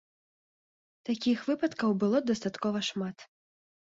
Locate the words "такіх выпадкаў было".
1.09-2.21